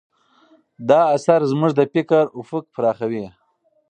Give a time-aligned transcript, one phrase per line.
[0.89, 3.25] دا اثر زموږ د فکر افق پراخوي.